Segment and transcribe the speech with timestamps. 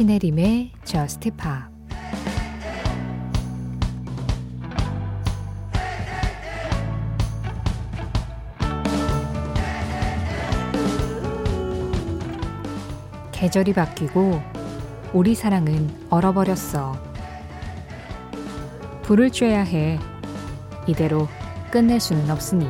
[0.00, 1.50] 신혜림의 Just Pop
[13.30, 14.40] 계절이 바뀌고
[15.12, 16.96] 우리 사랑은 얼어버렸어.
[19.02, 19.98] 불을 쬐야 해.
[20.86, 21.28] 이대로
[21.70, 22.66] 끝낼 수는 없으니.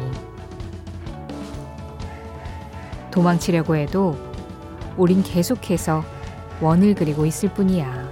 [3.13, 4.19] 도망치려고 해도
[4.97, 6.03] 우린 계속해서
[6.61, 8.11] 원을 그리고 있을 뿐이야.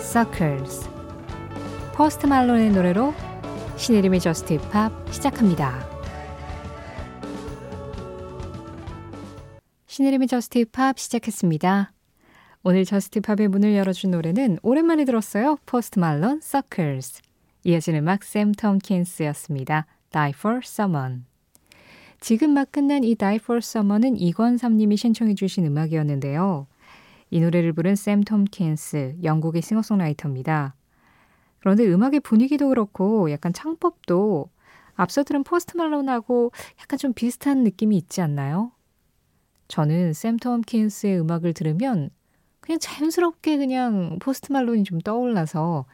[0.00, 0.88] Circles
[1.94, 3.12] 포스트 말론의 노래로
[3.76, 5.86] 신혜림의 Just Pop 시작합니다.
[9.86, 11.92] 신혜림의 Just Pop 시작했습니다.
[12.64, 15.58] 오늘 Just Pop의 문을 열어준 노래는 오랜만에 들었어요.
[15.66, 17.20] 포스트 말론 Circles
[17.66, 19.86] 이어지는 음악 샘 톰킨스였습니다.
[20.10, 21.24] Die for Someone
[22.20, 26.68] 지금 막 끝난 이 Die for Someone은 이권삼님이 신청해 주신 음악이었는데요.
[27.30, 30.76] 이 노래를 부른 샘 톰킨스, 영국의 싱어송라이터입니다.
[31.58, 34.48] 그런데 음악의 분위기도 그렇고 약간 창법도
[34.94, 38.70] 앞서 들은 포스트 말론하고 약간 좀 비슷한 느낌이 있지 않나요?
[39.66, 42.10] 저는 샘 톰킨스의 음악을 들으면
[42.60, 45.84] 그냥 자연스럽게 그냥 포스트 말론이 좀 떠올라서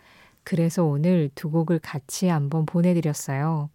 [0.44, 3.70] 그래서 오늘 두 곡을 같이 한번 보내드렸어요.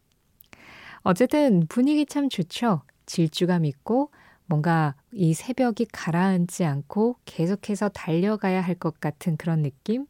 [1.01, 2.81] 어쨌든 분위기 참 좋죠.
[3.05, 4.11] 질주감 있고
[4.45, 10.05] 뭔가 이 새벽이 가라앉지 않고 계속해서 달려가야 할 것 같은 그런 느낌?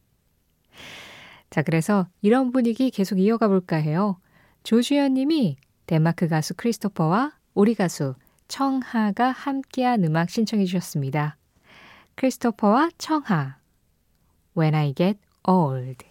[1.50, 4.20] 자, 그래서 이런 분위기 계속 이어가 볼까 해요.
[4.64, 8.14] 조주현 님이 덴마크 가수 크리스토퍼와 우리 가수
[8.48, 11.36] 청하가 함께한 음악 신청해 주셨습니다.
[12.16, 13.58] 크리스토퍼와 청하
[14.56, 16.04] When I Get Old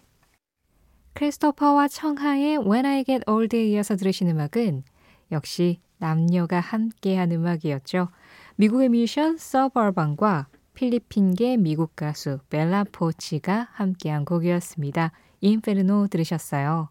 [1.17, 4.83] 크리스토퍼와 청하의 When I Get Old에 이어서 들으신 음악은
[5.31, 8.09] 역시 남녀가 함께한 음악이었죠.
[8.57, 15.11] 미국의 뮤지션 서버반과 필리핀계 미국 가수 벨라 포치가 함께한 곡이었습니다.
[15.41, 16.89] 인페르노 들으셨어요.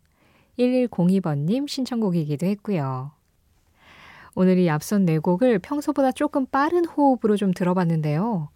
[0.59, 3.13] 1102번님 신청곡이기도 했고요.
[4.35, 8.49] 오늘 이 앞선 네 곡을 평소보다 조금 빠른 호흡으로 좀 들어봤는데요.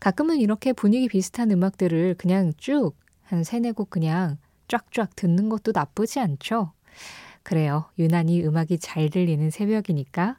[0.00, 2.96] 가끔은 이렇게 분위기 비슷한 음악들을 그냥 쭉
[3.28, 6.72] 한 세네 곡 그냥 쫙쫙 듣는 것도 나쁘지 않죠.
[7.42, 7.86] 그래요.
[7.98, 10.36] 유난히 음악이 잘 들리는 새벽이니까.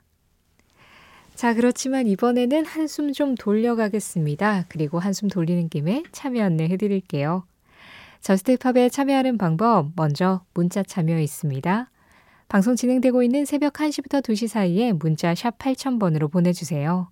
[1.35, 4.65] 자, 그렇지만 이번에는 한숨 좀 돌려가겠습니다.
[4.67, 7.45] 그리고 한숨 돌리는 김에 참여 안내 해드릴게요.
[8.21, 11.89] 저스트팝에 참여하는 방법 먼저 문자 참여 있습니다.
[12.49, 17.09] 방송 진행되고 있는 새벽 1시부터 2시 사이에 문자 샵 8000번으로 보내주세요.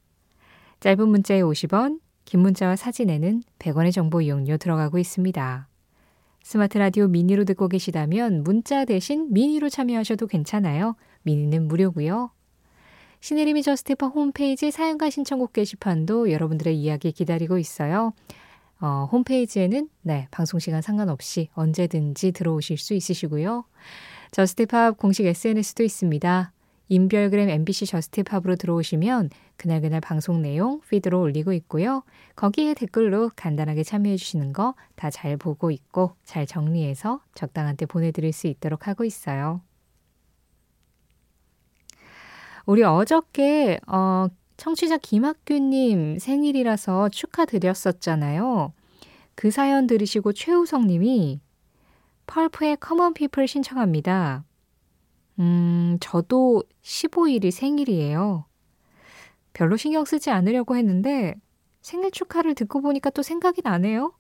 [0.80, 5.68] 짧은 문자에 50원, 긴 문자와 사진에는 100원의 정보 이용료 들어가고 있습니다.
[6.44, 10.96] 스마트 라디오 미니로 듣고 계시다면 문자 대신 미니로 참여하셔도 괜찮아요.
[11.24, 12.32] 미니는 무료고요.
[13.20, 18.14] 시네리미 저스티파 홈페이지 사연과 신청곡 게시판도 여러분들의 이야기 기다리고 있어요.
[18.80, 23.66] 어, 홈페이지에는 네, 방송 시간 상관없이 언제든지 들어오실 수 있으시고요.
[24.32, 26.54] 저스티팝 공식 SNS도 있습니다.
[26.90, 32.04] 인별그램 MBC 저스티팝으로 들어오시면 그날그날 방송 내용 피드로 올리고 있고요.
[32.36, 38.32] 거기에 댓글로 간단하게 참여해 주시는 거 다 잘 보고 있고 잘 정리해서 적당한 때 보내드릴
[38.34, 39.62] 수 있도록 하고 있어요.
[42.66, 44.28] 우리 어저께 어,
[44.58, 48.74] 청취자 김학규님 생일이라서 축하드렸었잖아요.
[49.36, 51.40] 그 사연 들으시고 최우성님이
[52.26, 54.44] 펄프의 Common People 신청합니다.
[55.40, 58.46] 음, 저도 15일이 생일이에요.
[59.54, 61.36] 별로 신경 쓰지 않으려고 했는데
[61.82, 64.14] 생일 축하를 듣고 보니까 또 생각이 나네요.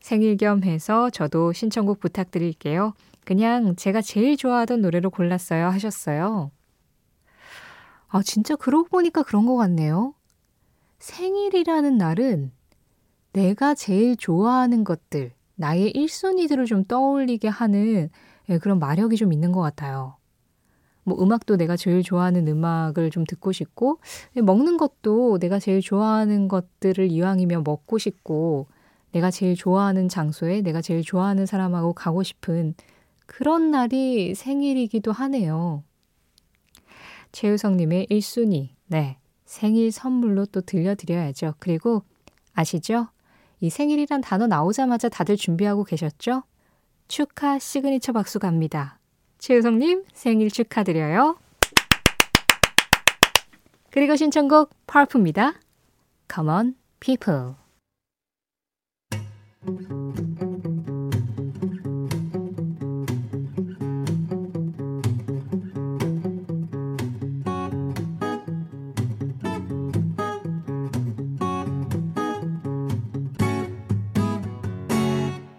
[0.00, 2.94] 생일 겸 해서 저도 신청곡 부탁드릴게요.
[3.24, 6.50] 그냥 제가 제일 좋아하던 노래로 골랐어요 하셨어요.
[8.08, 10.14] 아, 진짜 그러고 보니까 그런 것 같네요.
[10.98, 12.52] 생일이라는 날은
[13.32, 18.10] 내가 제일 좋아하는 것들, 나의 1순위들을 좀 떠올리게 하는
[18.48, 20.16] 예, 그런 마력이 좀 있는 것 같아요.
[21.04, 24.00] 뭐 음악도 내가 제일 좋아하는 음악을 좀 듣고 싶고,
[24.36, 28.66] 예, 먹는 것도 내가 제일 좋아하는 것들을 이왕이면 먹고 싶고,
[29.12, 32.74] 내가 제일 좋아하는 장소에 내가 제일 좋아하는 사람하고 가고 싶은
[33.26, 35.82] 그런 날이 생일이기도 하네요.
[37.32, 39.18] 최우성님의 1순위, 네.
[39.44, 41.54] 생일 선물로 또 들려드려야죠.
[41.58, 42.04] 그리고
[42.52, 43.08] 아시죠?
[43.58, 46.44] 이 생일이란 단어 나오자마자 다들 준비하고 계셨죠?
[47.08, 48.99] 축하 시그니처 박수 갑니다.
[49.40, 51.38] 최우성님 생일 축하드려요.
[53.90, 55.54] 그리고 신청곡 펄프입니다.
[56.32, 57.54] Come on, people.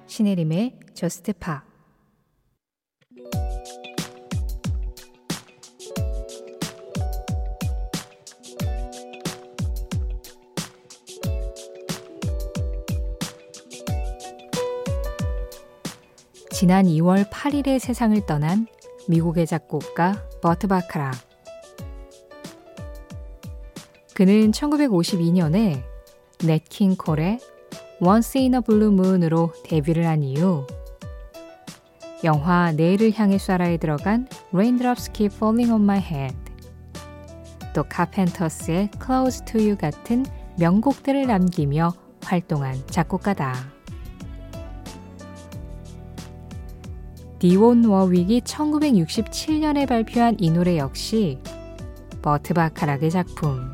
[0.08, 1.71] 신혜림의 저스트 파
[16.62, 18.68] 지난 2월 8일에 세상을 떠난
[19.08, 21.12] 미국의 작곡가 버트 바카라.
[24.14, 25.82] 그는 1952년에
[26.46, 27.40] 넷킹 콜의
[28.00, 30.68] Once in a Blue Moon으로 데뷔를 한 이후
[32.24, 36.38] 영화 내일을 향해 쏴라에 들어간 Raindrops Keep Falling on My Head
[37.74, 40.28] 또 카펜터스의 Close to You 같은
[40.60, 41.92] 명곡들을 남기며
[42.22, 43.81] 활동한 작곡가다.
[47.42, 51.40] 디온 워윅이 1967년에 발표한 이 노래 역시
[52.22, 53.74] 버트 바카락의 작품.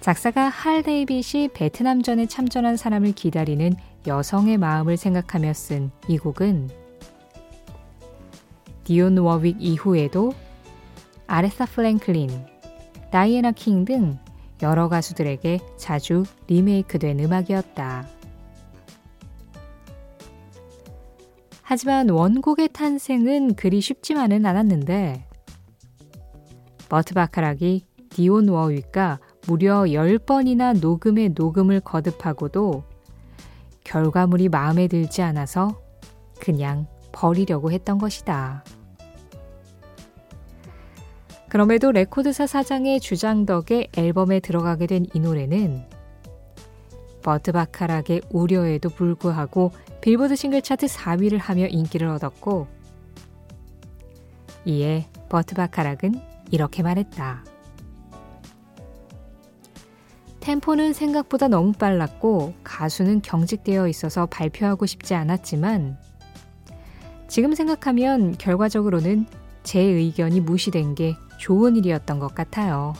[0.00, 3.74] 작사가 할 데이빗이 베트남전에 참전한 사람을 기다리는
[4.06, 6.70] 여성의 마음을 생각하며 쓴 이 곡은
[8.84, 10.32] 디온 워윅 이후에도
[11.26, 12.30] 아레사 프랭클린,
[13.10, 14.16] 다이애나 킹 등
[14.62, 18.19] 여러 가수들에게 자주 리메이크된 음악이었다.
[21.70, 25.24] 하지만 원곡의 탄생은 그리 쉽지만은 않았는데
[26.88, 32.82] 버트 바카락이 디온 워윅과 무려 10번이나 녹음에 녹음을 거듭하고도
[33.84, 35.80] 결과물이 마음에 들지 않아서
[36.40, 38.64] 그냥 버리려고 했던 것이다.
[41.48, 45.99] 그럼에도 레코드사 사장의 주장 덕에 앨범에 들어가게 된 이 노래는
[47.22, 52.66] 버트 바카락의 우려에도 불구하고 빌보드 싱글 차트 4위를 하며 인기를 얻었고
[54.64, 56.20] 이에 버트 바카락은
[56.50, 57.44] 이렇게 말했다.
[60.40, 65.98] 템포는 생각보다 너무 빨랐고 가수는 경직되어 있어서 발표하고 싶지 않았지만
[67.28, 69.26] 지금 생각하면 결과적으로는
[69.62, 72.94] 제 의견이 무시된 게 좋은 일이었던 것 같아요.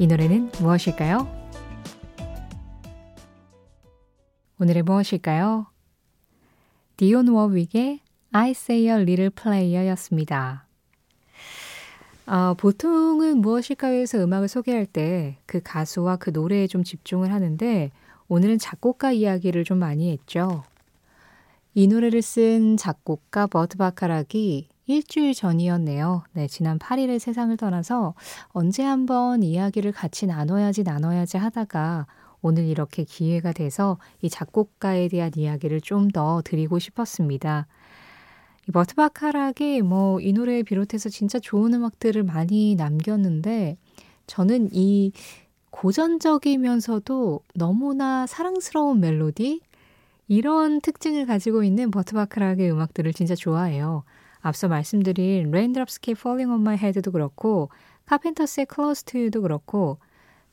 [0.00, 1.28] 이 노래는 무엇일까요?
[4.58, 5.66] 오늘의 무엇일까요?
[6.96, 8.00] 디온 워윅의
[8.32, 10.64] I Say a Little Player 였습니다.
[12.26, 17.90] 어, 보통은 무엇일까요에서 음악을 소개할 때 그 가수와 그 노래에 좀 집중을 하는데
[18.28, 20.64] 오늘은 작곡가 이야기를 좀 많이 했죠.
[21.74, 26.24] 이 노래를 쓴 작곡가 버트 바카락이 일주일 전이었네요.
[26.32, 28.14] 네, 지난 8일에 세상을 떠나서
[28.48, 32.06] 언제 한번 이야기를 같이 나눠야지 나눠야지 하다가
[32.42, 37.66] 오늘 이렇게 기회가 돼서 이 작곡가에 대한 이야기를 좀 더 드리고 싶었습니다.
[38.68, 43.76] 이 버트 바카락이 뭐 이 노래에 비롯해서 진짜 좋은 음악들을 많이 남겼는데
[44.26, 45.12] 저는 이
[45.70, 49.60] 고전적이면서도 너무나 사랑스러운 멜로디
[50.28, 54.04] 이런 특징을 가지고 있는 버트 바카락의 음악들을 진짜 좋아해요.
[54.40, 57.70] 앞서 말씀드린 Raindrops Keep Falling on My Head도 그렇고
[58.06, 59.98] 카펜터스의 Close to You도 그렇고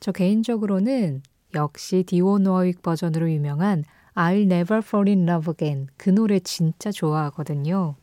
[0.00, 1.22] 저 개인적으로는
[1.54, 7.96] 역시 디온 워윅 버전으로 유명한 I'll Never Fall in Love Again 그 노래 진짜 좋아하거든요.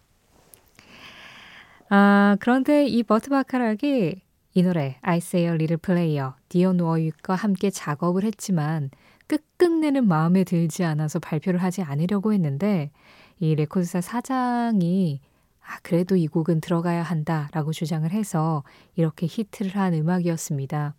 [1.89, 4.21] 아, 그런데 이 버트 바카락이
[4.53, 8.89] 이 노래 I Say a Little Prayer 디온 워윅과 함께 작업을 했지만
[9.27, 12.91] 끝끝내는 마음에 들지 않아서 발표를 하지 않으려고 했는데
[13.39, 15.19] 이 레코드사 사장이
[15.67, 18.63] 아, 그래도 이 곡은 들어가야 한다 라고 주장을 해서
[18.95, 20.95] 이렇게 히트를 한 음악이었습니다.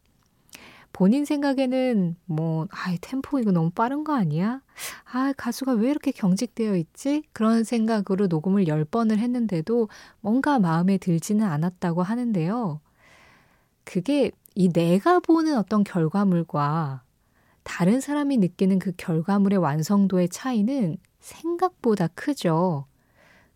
[0.93, 4.63] 본인 생각에는 뭐, 아, 템포 이거 너무 빠른 거 아니야?
[5.13, 7.23] 아, 가수가 왜 이렇게 경직되어 있지?
[7.33, 9.89] 그런 생각으로 녹음을 10번을 했는데도
[10.21, 12.81] 뭔가 마음에 들지는 않았다고 하는데요.
[13.85, 17.03] 그게 이 내가 보는 어떤 결과물과
[17.63, 22.87] 다른 사람이 느끼는 그 결과물의 완성도의 차이는 생각보다 크죠.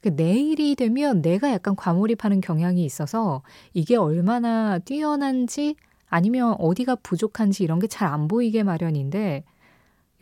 [0.00, 3.42] 그 내일이 되면 내가 약간 과몰입하는 경향이 있어서
[3.74, 5.76] 이게 얼마나 뛰어난지
[6.08, 9.44] 아니면 어디가 부족한지 이런 게 잘 안 보이게 마련인데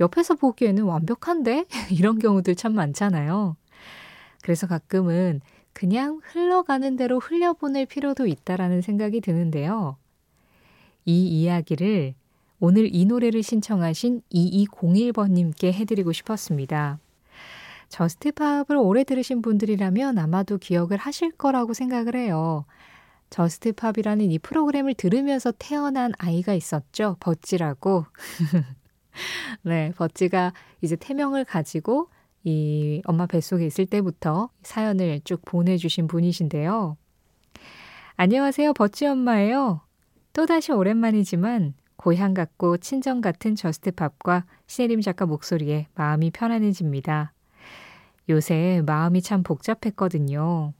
[0.00, 1.66] 옆에서 보기에는 완벽한데?
[1.90, 3.56] 이런 경우들 참 많잖아요.
[4.42, 5.40] 그래서 가끔은
[5.72, 9.96] 그냥 흘러가는 대로 흘려보낼 필요도 있다라는 생각이 드는데요.
[11.04, 12.14] 이 이야기를
[12.60, 16.98] 오늘 이 노래를 신청하신 2201번님께 해드리고 싶었습니다.
[17.88, 22.64] JUST POP을 오래 들으신 분들이라면 아마도 기억을 하실 거라고 생각을 해요.
[23.30, 27.16] JUST POP이라는 이 프로그램을 들으면서 태어난 아이가 있었죠.
[27.20, 28.06] 버찌라고.
[29.62, 32.08] 네, 버찌가 이제 태명을 가지고
[32.44, 36.96] 이 엄마 뱃속에 있을 때부터 사연을 쭉 보내주신 분이신데요.
[38.16, 38.72] 안녕하세요.
[38.72, 39.80] 버찌 엄마예요.
[40.32, 47.32] 또다시 오랜만이지만 고향 같고 친정 같은 JUST POP과 신혜림 작가 목소리에 마음이 편안해집니다.
[48.28, 50.72] 요새 마음이 참 복잡했거든요.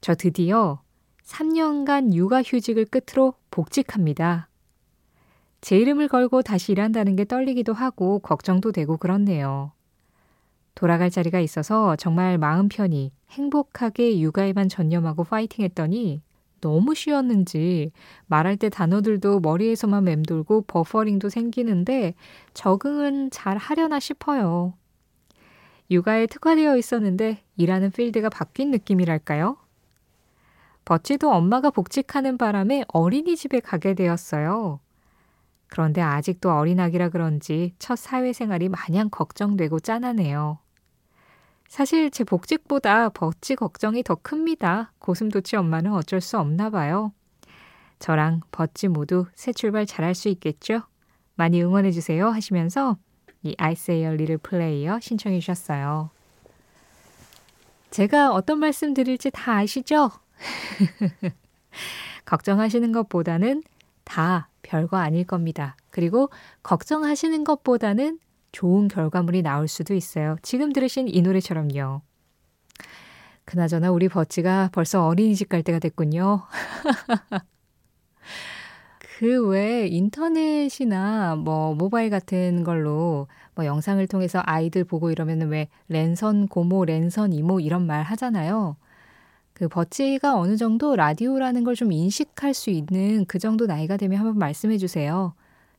[0.00, 0.80] 저 드디어
[1.24, 4.48] 3년간 육아 휴직을 끝으로 복직합니다.
[5.60, 9.72] 제 이름을 걸고 다시 일한다는 게 떨리기도 하고 걱정도 되고 그렇네요.
[10.74, 16.22] 돌아갈 자리가 있어서 정말 마음 편히 행복하게 육아에만 전념하고 파이팅 했더니
[16.60, 17.92] 너무 쉬웠는지
[18.26, 22.14] 말할 때 단어들도 머리에서만 맴돌고 버퍼링도 생기는데
[22.54, 24.74] 적응은 잘 하려나 싶어요.
[25.90, 29.56] 육아에 특화되어 있었는데 일하는 필드가 바뀐 느낌이랄까요?
[30.84, 34.80] 버찌도 엄마가 복직하는 바람에 어린이집에 가게 되었어요.
[35.68, 40.58] 그런데 아직도 어린아기라 그런지 첫 사회생활이 마냥 걱정되고 짠하네요.
[41.68, 44.92] 사실 제 복직보다 버찌 걱정이 더 큽니다.
[45.00, 47.12] 고슴도치 엄마는 어쩔 수 없나 봐요.
[47.98, 50.82] 저랑 버찌 모두 새 출발 잘할 수 있겠죠?
[51.34, 52.96] 많이 응원해주세요 하시면서
[53.46, 56.10] 이 아이스에어 리를 플레이어 신청해 주셨어요.
[57.90, 60.10] 제가 어떤 말씀 드릴지 다 아시죠?
[62.26, 63.62] 걱정하시는 것보다는
[64.04, 65.76] 다 별거 아닐 겁니다.
[65.90, 66.30] 그리고
[66.62, 68.18] 걱정하시는 것보다는
[68.52, 70.36] 좋은 결과물이 나올 수도 있어요.
[70.42, 72.02] 지금 들으신 이 노래처럼요.
[73.44, 76.42] 그나저나 우리 버찌가 벌써 어린이집 갈 때가 됐군요.
[79.18, 86.48] 그 외에 인터넷이나 뭐 모바일 같은 걸로 뭐 영상을 통해서 아이들 보고 이러면은 왜 랜선
[86.48, 88.76] 고모, 랜선 이모 이런 말 하잖아요.
[89.54, 94.38] 그 버찌가 어느 정도 라디오라는 걸 좀 인식할 수 있는 그 정도 나이가 되면 한번
[94.38, 95.32] 말씀해 주세요.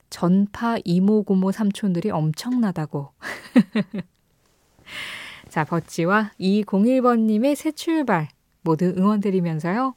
[0.09, 3.11] 전파 이모, 고모, 삼촌들이 엄청나다고.
[5.49, 8.29] 자, 버찌와 201번님의 새 출발
[8.63, 9.93] 모두 응원드리면서요.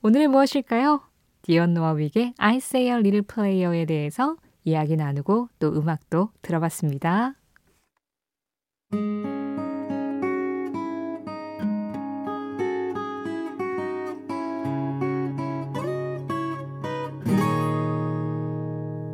[0.00, 1.07] 오늘 무엇일까요?
[1.48, 7.36] 디언노와 윅의 I Say a Little Player에 대해서 이야기 나누고 또 음악도 들어봤습니다.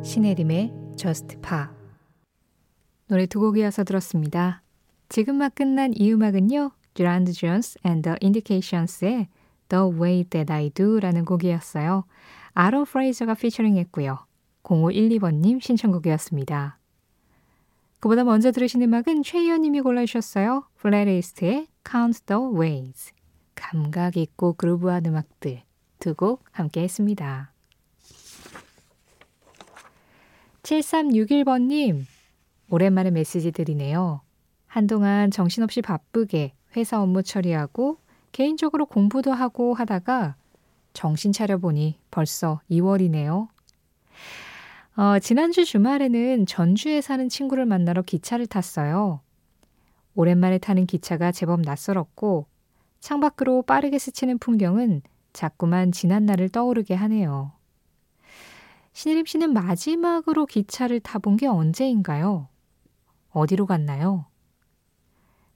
[0.03, 1.67] 신혜림의 Just Pa
[3.07, 4.61] 노래 두 곡이어서 들었습니다.
[5.07, 6.71] 지금 막 끝난 이 음악은요.
[6.95, 9.29] Durand Jones and the Indications의
[9.69, 12.05] The Way That I Do 라는 곡이었어요.
[12.53, 14.25] 아론 프레이저가 피처링 했고요.
[14.63, 16.79] 0512번님 신청곡이었습니다.
[17.99, 20.67] 그보다 먼저 들으신 음악은 최희연님이 골라주셨어요.
[20.77, 23.13] 플레리스트의 Count the Ways.
[23.55, 25.63] 감각 있고 그루브한 음악들
[25.99, 27.51] 두 곡 함께 했습니다.
[30.63, 32.05] 7361번님,
[32.69, 34.21] 오랜만에 메시지 드리네요.
[34.67, 37.99] 한동안 정신없이 바쁘게 회사 업무 처리하고
[38.35, 40.35] 개인적으로 공부도 하고 하다가
[40.91, 43.47] 정신 차려보니 벌써 2월이네요.
[44.97, 49.21] 어, 지난주 주말에는 전주에 사는 친구를 만나러 기차를 탔어요.
[50.15, 52.45] 오랜만에 타는 기차가 제법 낯설었고
[52.99, 55.01] 창밖으로 빠르게 스치는 풍경은
[55.31, 57.53] 자꾸만 지난 날을 떠오르게 하네요.
[58.91, 62.49] 신혜림 씨는 마지막으로 기차를 타본 게 언제인가요?
[63.29, 64.25] 어디로 갔나요?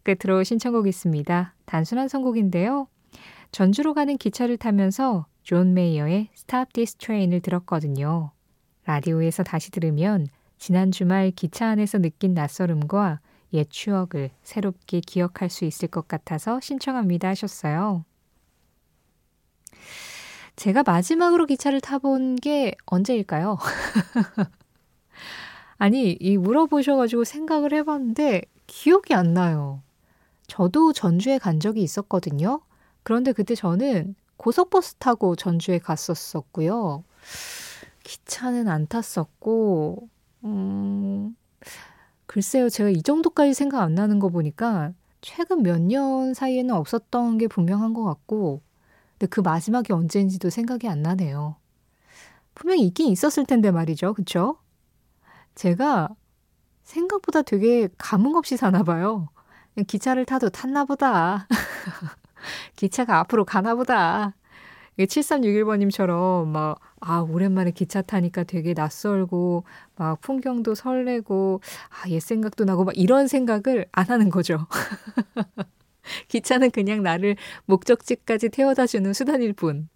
[0.03, 1.55] 끝으로 신청곡 있습니다.
[1.69, 2.87] 단순한 선곡인데요.
[3.51, 8.31] 전주로 가는 기차를 타면서 존 메이어의 Stop This Train을 들었거든요.
[8.85, 10.25] 라디오에서 다시 들으면
[10.57, 13.19] 지난 주말 기차 안에서 느낀 낯설음과
[13.53, 18.03] 옛 추억을 새롭게 기억할 수 있을 것 같아서 신청합니다 하셨어요.
[20.55, 23.59] 제가 마지막으로 기차를 타본 게 언제일까요?
[25.77, 29.83] 아니, 이 물어보셔가지고 생각을 해봤는데 기억이 안 나요.
[30.49, 32.61] 저도 전주에 간 적이 있었거든요.
[33.03, 37.03] 그런데 그때 저는 고속버스 타고 전주에 갔었었고요.
[38.03, 40.09] 기차는 안 탔었고,
[40.45, 41.35] 음,
[42.27, 47.47] 글쎄요, 제가 이 정도까지 생각 안 나는 거 보니까 최근 몇 년 사이에는 없었던 게
[47.47, 48.61] 분명한 것 같고,
[49.13, 51.57] 근데 그 마지막이 언제인지도 생각이 안 나네요.
[52.55, 54.13] 분명히 있긴 있었을 텐데 말이죠.
[54.13, 54.57] 그쵸?
[55.55, 56.09] 제가
[56.83, 59.29] 생각보다 되게 감흥 없이 사나 봐요.
[59.85, 61.47] 기차를 타도 탔나 보다.
[62.75, 64.35] 기차가 앞으로 가나 보다.
[64.97, 69.63] 7361번님처럼 막, 아, 오랜만에 기차 타니까 되게 낯설고,
[69.95, 74.67] 막 풍경도 설레고, 아, 옛 생각도 나고, 막 이런 생각을 안 하는 거죠.
[76.27, 79.87] 기차는 그냥 나를 목적지까지 태워다 주는 수단일 뿐.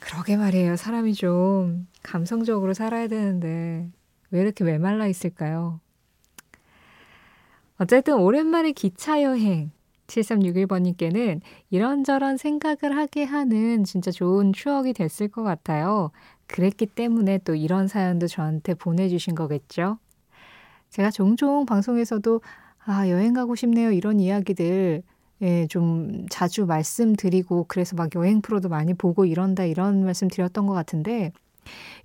[0.00, 0.76] 그러게 말이에요.
[0.76, 3.90] 사람이 좀 감성적으로 살아야 되는데
[4.30, 5.80] 왜 이렇게 메말라 있을까요?
[7.78, 9.70] 어쨌든 오랜만에 기차 여행
[10.06, 11.40] 7361번님께는
[11.70, 16.10] 이런저런 생각을 하게 하는 진짜 좋은 추억이 됐을 것 같아요.
[16.46, 19.98] 그랬기 때문에 또 이런 사연도 저한테 보내주신 거겠죠.
[20.90, 22.40] 제가 종종 방송에서도
[22.84, 23.90] 아, 여행 가고 싶네요.
[23.90, 25.02] 이런 이야기들
[25.42, 30.72] 예, 좀 자주 말씀드리고 그래서 막 여행 프로도 많이 보고 이런다 이런 말씀 드렸던 것
[30.72, 31.32] 같은데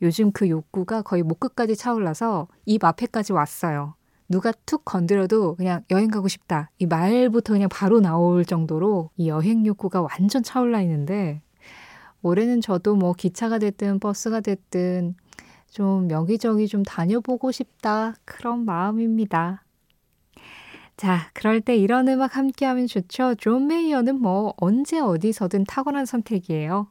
[0.02, 3.94] 요즘 그 욕구가 거의 목 끝까지 차올라서 입 앞에까지 왔어요.
[4.32, 6.72] 누가 툭 건드려도 그냥 여행 가고 싶다.
[6.80, 11.42] 이 말부터 그냥 바로 나올 정도로 이 여행 욕구가 완전 차올라 있는데
[12.22, 15.16] 올해는 저도 뭐 기차가 됐든 버스가 됐든
[15.70, 18.16] 좀 여기저기 좀 다녀보고 싶다.
[18.26, 19.64] 그런 마음입니다.
[20.98, 23.36] 자, 그럴 때 이런 음악 함께 하면 좋죠.
[23.36, 26.88] 존 메이어는 뭐 언제 어디서든 탁월한 선택이에요.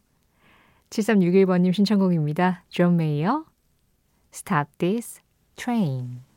[0.90, 2.64] 7361번님 신청곡입니다.
[2.68, 3.44] 존 메이어,
[4.32, 5.20] Stop This
[5.54, 6.29] Train.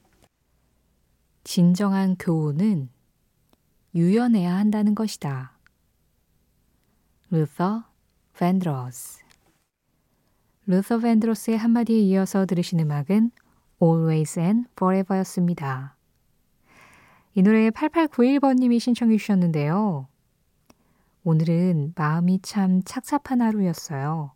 [1.56, 2.90] 진정한 교훈은
[3.94, 5.56] 유연해야 한다는 것이다.
[7.30, 7.84] 루터
[8.40, 9.24] 밴드로스
[10.66, 13.30] 루터 밴드로스의 한마디에 이어서 들으신 음악은
[13.80, 15.96] Always and Forever였습니다.
[17.36, 20.08] 이 노래 8891번님이 신청해 주셨는데요.
[21.24, 24.32] 오늘은 마음이 참 착잡한 하루였어요.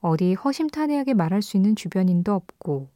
[0.00, 2.88] 어디 허심탄회하게 말할 수 있는 주변인도 없고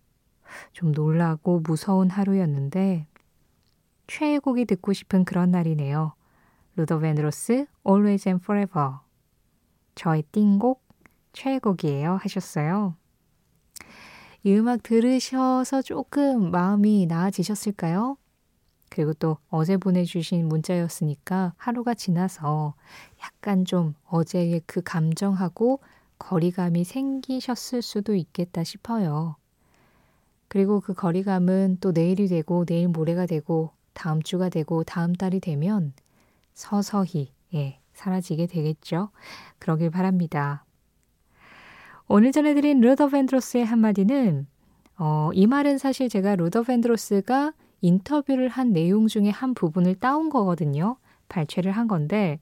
[0.73, 3.07] 좀 놀라고 무서운 하루였는데
[4.07, 6.15] 최애곡이 듣고 싶은 그런 날이네요.
[6.77, 8.99] 루더 벤로스 Always and Forever
[9.95, 10.83] 저의 띵곡
[11.33, 12.95] 최애곡이에요 하셨어요.
[14.45, 18.17] 이 음악 들으셔서 조금 마음이 나아지셨을까요?
[18.91, 22.75] 그리고 또 어제 보내주신 문자였으니까 하루가 지나서
[23.23, 25.81] 약간 좀 어제의 그 감정하고
[26.19, 29.37] 거리감이 생기셨을 수도 있겠다 싶어요.
[30.49, 35.93] 그리고 그 거리감은 또 내일이 되고 내일 모레가 되고 다음 주가 되고 다음 달이 되면
[36.55, 39.11] 서서히 예, 사라지게 되겠죠.
[39.59, 40.65] 그러길 바랍니다.
[42.07, 44.47] 오늘 전해드린 루더 벤드로스의 한마디는
[44.99, 50.97] 어, 이 말은 사실 제가 루더 벤드로스가 인터뷰를 한 내용 중에 한 부분을 따온 거거든요.
[51.29, 52.41] 발췌를 한 건데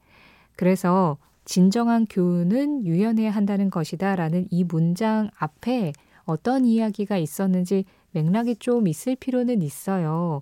[0.55, 5.93] 그래서 진정한 교훈은 유연해야 한다는 것이다 라는 이 문장 앞에
[6.25, 7.85] 어떤 이야기가 있었는지
[8.17, 10.41] 맥락이 좀 있을 필요는 있어요.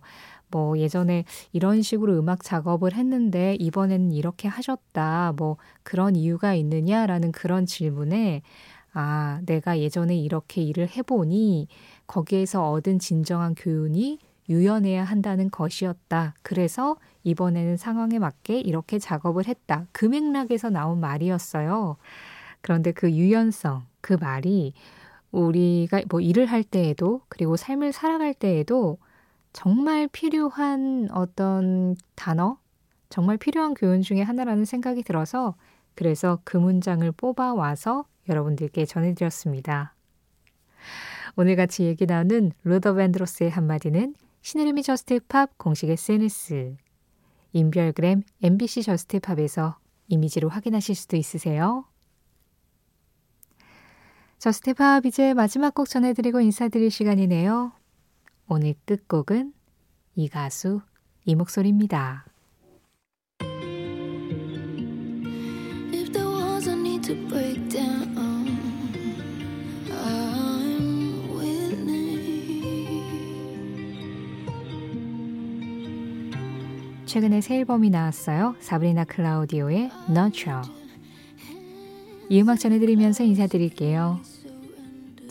[0.49, 5.35] 뭐 예전에 이런 식으로 음악 작업을 했는데 이번에는 이렇게 하셨다.
[5.37, 8.43] 뭐 그런 이유가 있느냐라는 그런 질문에
[8.93, 11.67] 아, 내가 예전에 이렇게 일을 해보니
[12.07, 16.35] 거기에서 얻은 진정한 교훈이 유연해야 한다는 것이었다.
[16.43, 19.87] 그래서 이번에는 상황에 맞게 이렇게 작업을 했다.
[19.91, 21.97] 그 맥락에서 나온 말이었어요.
[22.61, 24.75] 그런데 그 유연성, 그 말이
[25.35, 28.99] 우리가 뭐 일을 할 때에도 그리고 삶을 살아갈 때에도
[29.53, 32.59] 정말 필요한 어떤 단어,
[33.09, 35.55] 정말 필요한 교훈 중에 하나라는 생각이 들어서
[35.95, 39.95] 그래서 그 문장을 뽑아와서 여러분들께 전해드렸습니다.
[41.37, 46.77] 오늘 같이 얘기 나눈 루더 밴드로스의 한마디는 신혜림의 JUST POP 공식 SNS,
[47.53, 51.85] 인별그램 MBC JUST POP에서 이미지로 확인하실 수도 있으세요.
[54.45, 57.73] JUST POP 이제 마지막 곡 전해드리고 인사드릴 시간이네요.
[58.47, 59.55] 오늘 끝곡은
[60.17, 60.83] 이 가수
[61.25, 62.27] 이 목소리입니다.
[77.07, 78.57] 최근에 새 앨범이 나왔어요.
[78.61, 80.61] 사브리나 클라우디오의 Nurture.
[82.29, 84.34] 이 음악 전해드리면서 인사드릴게요.